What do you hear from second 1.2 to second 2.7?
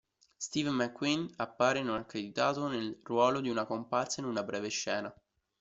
appare, non accreditato,